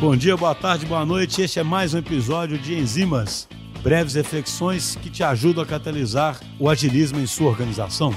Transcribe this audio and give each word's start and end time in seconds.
Bom 0.00 0.16
dia, 0.16 0.36
boa 0.36 0.54
tarde, 0.54 0.84
boa 0.84 1.06
noite. 1.06 1.40
Este 1.40 1.60
é 1.60 1.62
mais 1.62 1.94
um 1.94 1.98
episódio 1.98 2.58
de 2.58 2.74
Enzimas, 2.74 3.48
breves 3.80 4.14
reflexões 4.14 4.96
que 4.96 5.08
te 5.08 5.22
ajudam 5.22 5.62
a 5.62 5.66
catalisar 5.66 6.38
o 6.58 6.68
agilismo 6.68 7.20
em 7.20 7.26
sua 7.26 7.48
organização. 7.48 8.12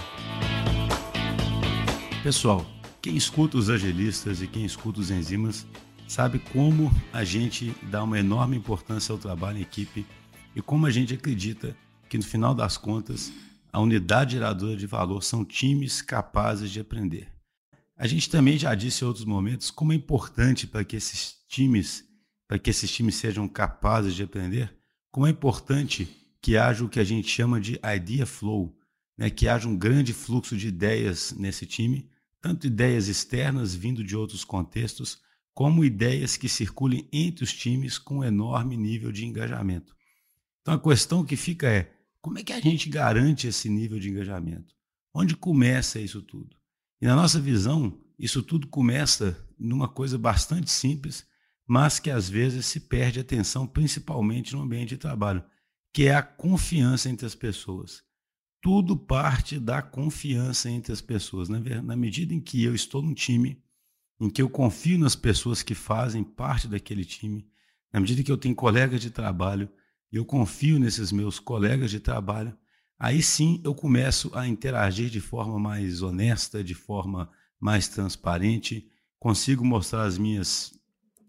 Pessoal, 2.24 2.66
quem 3.00 3.16
escuta 3.16 3.58
os 3.58 3.70
agilistas 3.70 4.42
e 4.42 4.48
quem 4.48 4.66
escuta 4.66 5.00
os 5.00 5.12
enzimas 5.12 5.68
sabe 6.08 6.40
como 6.52 6.92
a 7.14 7.24
gente 7.24 7.74
dá 7.84 8.04
uma 8.04 8.20
enorme 8.20 8.58
importância 8.58 9.14
ao 9.14 9.20
trabalho 9.20 9.60
em 9.60 9.62
equipe 9.62 10.06
e 10.56 10.62
como 10.62 10.88
a 10.88 10.92
gente 10.92 11.14
acredita 11.14 11.78
que 12.10 12.18
no 12.18 12.24
final 12.24 12.56
das 12.56 12.76
contas 12.76 13.32
a 13.72 13.80
unidade 13.80 14.34
geradora 14.34 14.76
de 14.76 14.88
valor 14.88 15.24
são 15.24 15.46
times 15.46 16.02
capazes 16.02 16.72
de 16.72 16.80
aprender. 16.80 17.37
A 17.98 18.06
gente 18.06 18.30
também 18.30 18.60
já 18.60 18.76
disse 18.76 19.04
em 19.04 19.08
outros 19.08 19.26
momentos 19.26 19.72
como 19.72 19.92
é 19.92 19.96
importante 19.96 20.68
para 20.68 20.86
que 20.86 20.96
esses 20.96 21.36
times, 21.48 22.06
para 22.48 22.60
que 22.60 22.70
esses 22.70 22.92
times 22.92 23.16
sejam 23.16 23.48
capazes 23.48 24.14
de 24.14 24.22
aprender, 24.22 24.72
como 25.10 25.26
é 25.26 25.32
importante 25.32 26.08
que 26.40 26.58
haja 26.58 26.86
o 26.86 26.90
que 26.90 27.00
a 27.00 27.04
gente 27.04 27.28
chama 27.28 27.60
de 27.60 27.80
idea 27.96 28.28
flow, 28.28 28.78
né? 29.18 29.32
que 29.32 29.48
haja 29.48 29.68
um 29.68 29.76
grande 29.76 30.14
fluxo 30.14 30.56
de 30.56 30.68
ideias 30.68 31.34
nesse 31.34 31.66
time, 31.66 32.08
tanto 32.40 32.68
ideias 32.68 33.08
externas 33.08 33.74
vindo 33.74 34.04
de 34.04 34.16
outros 34.16 34.46
contextos, 34.46 35.20
como 35.52 35.84
ideias 35.84 36.38
que 36.38 36.48
circulem 36.48 37.10
entre 37.12 37.44
os 37.44 37.52
times 37.52 37.98
com 37.98 38.20
um 38.20 38.24
enorme 38.24 38.78
nível 38.78 39.12
de 39.12 39.26
engajamento. 39.26 39.96
Então 40.62 40.76
a 40.76 40.80
questão 40.80 41.26
que 41.26 41.36
fica 41.36 41.68
é: 41.68 41.92
como 42.22 42.38
é 42.38 42.44
que 42.44 42.54
a 42.54 42.60
gente 42.60 42.90
garante 42.90 43.48
esse 43.48 43.68
nível 43.68 43.98
de 43.98 44.08
engajamento? 44.08 44.76
Onde 45.12 45.36
começa 45.36 46.00
isso 46.00 46.22
tudo? 46.22 46.56
E 47.02 47.06
na 47.06 47.16
nossa 47.16 47.40
visão, 47.40 48.00
isso 48.18 48.42
tudo 48.42 48.68
começa 48.68 49.38
numa 49.58 49.88
coisa 49.88 50.18
bastante 50.18 50.70
simples, 50.72 51.26
mas 51.68 52.00
que 52.00 52.10
às 52.10 52.30
vezes 52.30 52.66
se 52.66 52.80
perde 52.80 53.20
atenção, 53.20 53.68
principalmente 53.68 54.56
no 54.56 54.62
ambiente 54.62 54.90
de 54.90 54.98
trabalho, 54.98 55.44
que 55.94 56.08
é 56.08 56.16
a 56.16 56.24
confiança 56.24 57.10
entre 57.10 57.26
as 57.26 57.36
pessoas. 57.36 58.04
Tudo 58.62 58.98
parte 58.98 59.60
da 59.60 59.82
confiança 59.82 60.70
entre 60.70 60.92
as 60.92 61.02
pessoas. 61.02 61.48
Na 61.50 61.96
medida 61.96 62.34
em 62.34 62.42
que 62.42 62.64
eu 62.64 62.74
estou 62.74 63.02
num 63.02 63.14
time, 63.14 63.62
em 64.20 64.30
que 64.30 64.42
eu 64.42 64.50
confio 64.50 64.98
nas 64.98 65.16
pessoas 65.16 65.62
que 65.62 65.76
fazem 65.76 66.24
parte 66.24 66.68
daquele 66.68 67.06
time, 67.06 67.48
na 67.94 68.00
medida 68.00 68.24
que 68.24 68.32
eu 68.32 68.38
tenho 68.38 68.56
colegas 68.56 69.00
de 69.00 69.12
trabalho, 69.12 69.70
eu 70.12 70.26
confio 70.26 70.80
nesses 70.80 71.12
meus 71.12 71.40
colegas 71.40 71.92
de 71.92 72.00
trabalho, 72.00 72.58
aí 72.98 73.22
sim 73.22 73.62
eu 73.64 73.74
começo 73.74 74.32
a 74.34 74.48
interagir 74.48 75.10
de 75.10 75.20
forma 75.20 75.60
mais 75.60 76.02
honesta, 76.02 76.64
de 76.64 76.74
forma 76.74 77.30
mais 77.60 77.88
transparente, 77.88 78.90
consigo 79.20 79.66
mostrar 79.66 80.04
as 80.04 80.18
minhas 80.18 80.74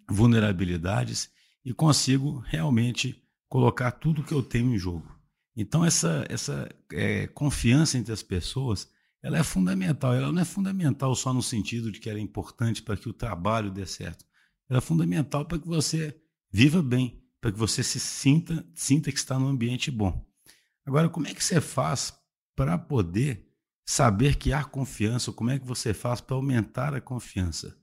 vulnerabilidades 0.09 1.31
e 1.65 1.73
consigo 1.73 2.39
realmente 2.47 3.23
colocar 3.49 3.93
tudo 3.93 4.23
que 4.23 4.33
eu 4.33 4.43
tenho 4.43 4.75
em 4.75 4.79
jogo. 4.79 5.11
Então 5.57 5.85
essa 5.85 6.25
essa 6.29 6.69
é, 6.93 7.27
confiança 7.27 7.99
entre 7.99 8.13
as 8.13 8.23
pessoas 8.23 8.89
ela 9.23 9.39
é 9.39 9.43
fundamental. 9.43 10.15
Ela 10.15 10.33
não 10.33 10.43
é 10.43 10.45
fundamental 10.45 11.15
só 11.15 11.33
no 11.33 11.43
sentido 11.43 11.91
de 11.91 12.01
que 12.01 12.09
ela 12.09 12.19
é 12.19 12.23
importante 12.23 12.83
para 12.83 12.97
que 12.97 13.09
o 13.09 13.13
trabalho 13.13 13.71
dê 13.71 13.85
certo. 13.85 14.25
Ela 14.69 14.79
é 14.79 14.83
fundamental 14.83 15.45
para 15.45 15.59
que 15.59 15.67
você 15.67 16.17
viva 16.51 16.83
bem, 16.83 17.23
para 17.41 17.53
que 17.53 17.59
você 17.59 17.83
se 17.83 17.99
sinta 17.99 18.67
sinta 18.75 19.11
que 19.11 19.19
está 19.19 19.39
num 19.39 19.49
ambiente 19.49 19.91
bom. 19.91 20.28
Agora, 20.89 21.11
como 21.11 21.27
é 21.27 21.35
que 21.35 21.45
você 21.45 21.61
faz 21.61 22.15
para 22.57 22.79
poder 22.79 23.47
saber 23.87 24.37
que 24.37 24.55
há 24.55 24.65
confiança? 24.65 25.31
Como 25.31 25.51
é 25.51 25.59
que 25.59 25.67
você 25.67 25.93
faz 25.93 26.19
para 26.19 26.35
aumentar 26.35 26.95
a 26.95 27.01
confiança? 27.01 27.77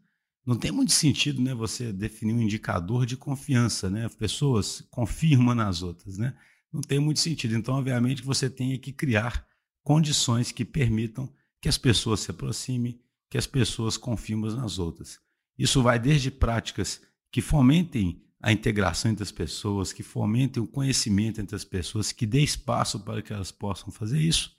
Não 0.43 0.55
tem 0.55 0.71
muito 0.71 0.91
sentido, 0.91 1.39
né, 1.39 1.53
você 1.53 1.93
definir 1.93 2.33
um 2.33 2.41
indicador 2.41 3.05
de 3.05 3.15
confiança, 3.15 3.91
né? 3.91 4.05
As 4.05 4.15
pessoas 4.15 4.81
confiam 4.89 5.39
umas 5.39 5.55
nas 5.55 5.83
outras, 5.83 6.17
né? 6.17 6.35
Não 6.73 6.81
tem 6.81 6.99
muito 6.99 7.19
sentido. 7.19 7.55
Então, 7.55 7.75
obviamente, 7.75 8.23
você 8.23 8.49
tem 8.49 8.75
que 8.79 8.91
criar 8.91 9.45
condições 9.83 10.51
que 10.51 10.65
permitam 10.65 11.31
que 11.61 11.69
as 11.69 11.77
pessoas 11.77 12.21
se 12.21 12.31
aproximem, 12.31 12.99
que 13.29 13.37
as 13.37 13.45
pessoas 13.45 13.97
confiem 13.97 14.39
umas 14.39 14.55
nas 14.55 14.79
outras. 14.79 15.19
Isso 15.55 15.83
vai 15.83 15.99
desde 15.99 16.31
práticas 16.31 17.03
que 17.31 17.39
fomentem 17.39 18.24
a 18.45 18.51
integração 18.51 19.09
entre 19.09 19.23
as 19.23 19.31
pessoas, 19.31 19.91
que 19.91 20.03
fomentem 20.03 20.61
o 20.61 20.67
conhecimento 20.67 21.41
entre 21.41 21.55
as 21.55 21.63
pessoas, 21.63 22.11
que 22.11 22.27
dê 22.27 22.41
espaço 22.41 22.99
para 22.99 23.19
que 23.19 23.33
elas 23.33 23.51
possam 23.51 23.91
fazer 23.91 24.19
isso. 24.19 24.55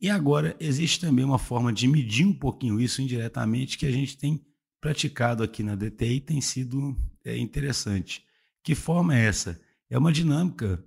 E 0.00 0.10
agora 0.10 0.56
existe 0.58 0.98
também 0.98 1.24
uma 1.24 1.38
forma 1.38 1.72
de 1.72 1.86
medir 1.86 2.26
um 2.26 2.34
pouquinho 2.34 2.80
isso 2.80 3.00
indiretamente 3.00 3.78
que 3.78 3.86
a 3.86 3.92
gente 3.92 4.18
tem 4.18 4.44
praticado 4.80 5.44
aqui 5.44 5.62
na 5.62 5.76
DTI 5.76 6.18
tem 6.18 6.40
sido 6.40 6.96
é, 7.24 7.38
interessante. 7.38 8.24
Que 8.60 8.74
forma 8.74 9.16
é 9.16 9.24
essa? 9.26 9.60
É 9.88 9.96
uma 9.96 10.10
dinâmica 10.10 10.84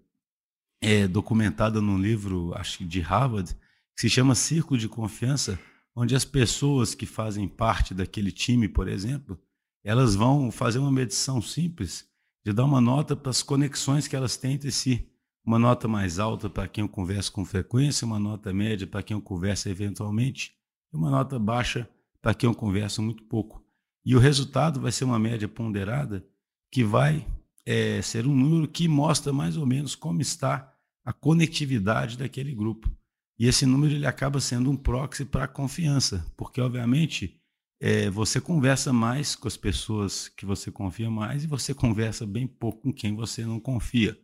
é, 0.81 1.07
documentada 1.07 1.79
num 1.79 1.97
livro, 1.97 2.53
acho 2.53 2.79
que 2.79 2.83
de 2.83 2.99
Harvard, 2.99 3.55
que 3.95 4.01
se 4.01 4.09
chama 4.09 4.35
Círculo 4.35 4.77
de 4.77 4.89
Confiança, 4.89 5.57
onde 5.95 6.13
as 6.13 6.25
pessoas 6.25 6.93
que 6.93 7.05
fazem 7.05 7.47
parte 7.47 7.93
daquele 7.93 8.29
time, 8.29 8.67
por 8.67 8.89
exemplo, 8.89 9.39
elas 9.85 10.15
vão 10.15 10.51
fazer 10.51 10.79
uma 10.79 10.91
medição 10.91 11.41
simples 11.41 12.13
de 12.45 12.53
dar 12.53 12.63
uma 12.63 12.79
nota 12.79 13.15
para 13.15 13.31
as 13.31 13.41
conexões 13.41 14.07
que 14.07 14.15
elas 14.15 14.37
têm 14.37 14.53
entre 14.53 14.71
si. 14.71 15.09
Uma 15.43 15.57
nota 15.57 15.87
mais 15.87 16.19
alta 16.19 16.47
para 16.47 16.67
quem 16.67 16.83
eu 16.83 16.89
converso 16.89 17.31
com 17.31 17.43
frequência, 17.43 18.05
uma 18.05 18.19
nota 18.19 18.53
média 18.53 18.85
para 18.85 19.01
quem 19.01 19.15
eu 19.17 19.21
converso 19.21 19.67
eventualmente, 19.67 20.53
e 20.93 20.95
uma 20.95 21.09
nota 21.09 21.39
baixa 21.39 21.89
para 22.21 22.35
quem 22.35 22.47
eu 22.47 22.53
converso 22.53 23.01
muito 23.01 23.23
pouco. 23.23 23.63
E 24.05 24.15
o 24.15 24.19
resultado 24.19 24.79
vai 24.79 24.91
ser 24.91 25.05
uma 25.05 25.17
média 25.17 25.47
ponderada 25.47 26.23
que 26.71 26.83
vai 26.83 27.25
é, 27.65 27.99
ser 28.03 28.27
um 28.27 28.35
número 28.35 28.67
que 28.67 28.87
mostra 28.87 29.33
mais 29.33 29.57
ou 29.57 29.65
menos 29.65 29.95
como 29.95 30.21
está 30.21 30.71
a 31.03 31.11
conectividade 31.11 32.15
daquele 32.17 32.53
grupo. 32.53 32.91
E 33.39 33.47
esse 33.47 33.65
número 33.65 33.93
ele 33.93 34.05
acaba 34.05 34.39
sendo 34.39 34.69
um 34.69 34.77
proxy 34.77 35.25
para 35.25 35.45
a 35.45 35.47
confiança, 35.47 36.25
porque 36.37 36.61
obviamente 36.61 37.41
é, 37.79 38.09
você 38.09 38.39
conversa 38.39 38.93
mais 38.93 39.35
com 39.35 39.47
as 39.47 39.57
pessoas 39.57 40.27
que 40.29 40.45
você 40.45 40.71
confia 40.71 41.09
mais 41.09 41.43
e 41.43 41.47
você 41.47 41.73
conversa 41.73 42.25
bem 42.25 42.47
pouco 42.47 42.83
com 42.83 42.93
quem 42.93 43.15
você 43.15 43.45
não 43.45 43.59
confia. 43.59 44.17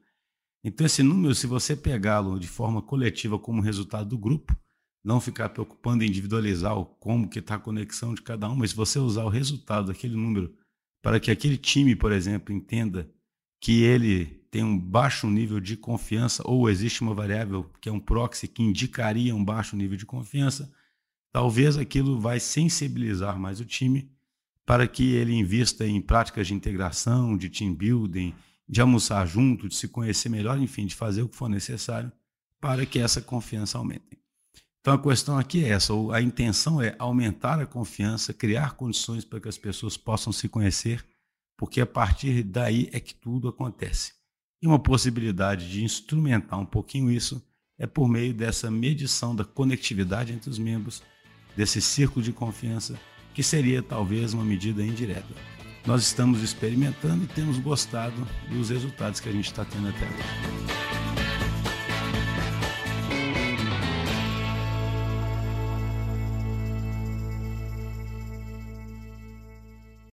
Então, 0.63 0.85
esse 0.85 1.01
número, 1.01 1.33
se 1.33 1.47
você 1.47 1.75
pegá-lo 1.75 2.39
de 2.39 2.47
forma 2.47 2.81
coletiva 2.81 3.37
como 3.39 3.61
resultado 3.61 4.09
do 4.09 4.17
grupo, 4.17 4.55
não 5.03 5.19
ficar 5.19 5.49
preocupando 5.49 6.03
em 6.03 6.07
individualizar 6.07 6.77
o 6.77 6.85
como 6.85 7.27
que 7.27 7.39
está 7.39 7.55
a 7.55 7.59
conexão 7.59 8.13
de 8.13 8.21
cada 8.21 8.49
um, 8.49 8.55
mas 8.55 8.71
você 8.71 8.99
usar 8.99 9.25
o 9.25 9.29
resultado 9.29 9.87
daquele 9.87 10.15
número 10.15 10.55
para 11.01 11.19
que 11.19 11.31
aquele 11.31 11.57
time, 11.57 11.95
por 11.95 12.11
exemplo, 12.11 12.53
entenda 12.53 13.11
que 13.59 13.81
ele 13.83 14.25
tem 14.51 14.63
um 14.63 14.77
baixo 14.77 15.27
nível 15.27 15.59
de 15.59 15.75
confiança 15.75 16.43
ou 16.45 16.69
existe 16.69 17.01
uma 17.01 17.13
variável 17.13 17.71
que 17.81 17.89
é 17.89 17.91
um 17.91 17.99
proxy 17.99 18.47
que 18.47 18.61
indicaria 18.61 19.35
um 19.35 19.43
baixo 19.43 19.75
nível 19.75 19.97
de 19.97 20.05
confiança, 20.05 20.71
talvez 21.31 21.77
aquilo 21.77 22.19
vai 22.19 22.39
sensibilizar 22.39 23.39
mais 23.39 23.59
o 23.59 23.65
time 23.65 24.11
para 24.65 24.87
que 24.87 25.13
ele 25.13 25.33
invista 25.33 25.85
em 25.85 26.01
práticas 26.01 26.47
de 26.47 26.53
integração, 26.53 27.37
de 27.37 27.49
team 27.49 27.73
building, 27.73 28.33
de 28.67 28.79
almoçar 28.79 29.25
junto, 29.27 29.67
de 29.67 29.75
se 29.75 29.87
conhecer 29.87 30.29
melhor, 30.29 30.57
enfim, 30.59 30.85
de 30.85 30.95
fazer 30.95 31.21
o 31.21 31.29
que 31.29 31.35
for 31.35 31.49
necessário 31.49 32.11
para 32.59 32.85
que 32.85 32.99
essa 32.99 33.21
confiança 33.21 33.77
aumente. 33.77 34.19
Então 34.79 34.93
a 34.93 35.01
questão 35.01 35.37
aqui 35.37 35.63
é 35.63 35.69
essa, 35.69 35.93
a 36.13 36.21
intenção 36.21 36.81
é 36.81 36.95
aumentar 36.97 37.59
a 37.59 37.65
confiança, 37.65 38.33
criar 38.33 38.73
condições 38.73 39.25
para 39.25 39.39
que 39.39 39.47
as 39.47 39.57
pessoas 39.57 39.97
possam 39.97 40.31
se 40.31 40.47
conhecer, 40.47 41.05
porque 41.57 41.81
a 41.81 41.85
partir 41.85 42.43
daí 42.43 42.89
é 42.91 42.99
que 42.99 43.13
tudo 43.13 43.47
acontece. 43.47 44.13
E 44.61 44.67
uma 44.67 44.79
possibilidade 44.79 45.69
de 45.69 45.83
instrumentar 45.83 46.59
um 46.59 46.65
pouquinho 46.65 47.11
isso 47.11 47.43
é 47.77 47.85
por 47.85 48.07
meio 48.07 48.33
dessa 48.33 48.71
medição 48.71 49.35
da 49.35 49.43
conectividade 49.43 50.33
entre 50.33 50.49
os 50.49 50.57
membros 50.57 51.03
desse 51.55 51.81
círculo 51.81 52.23
de 52.23 52.31
confiança, 52.31 52.95
que 53.33 53.43
seria 53.43 53.81
talvez 53.81 54.33
uma 54.33 54.43
medida 54.43 54.83
indireta. 54.83 55.33
Nós 55.85 56.03
estamos 56.03 56.43
experimentando 56.43 57.23
e 57.23 57.27
temos 57.27 57.57
gostado 57.57 58.27
dos 58.49 58.69
resultados 58.69 59.19
que 59.19 59.29
a 59.29 59.31
gente 59.31 59.45
está 59.45 59.65
tendo 59.65 59.89
até 59.89 60.05
agora. 60.05 60.80